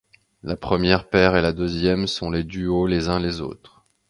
La 0.41 0.55
première 0.55 1.11
paire 1.11 1.35
et 1.35 1.43
la 1.43 1.53
deuxième 1.53 2.07
sont 2.07 2.31
les 2.31 2.43
duaux 2.43 2.87
les 2.87 3.07
uns 3.07 3.19
les 3.19 3.39
autres. 3.39 3.85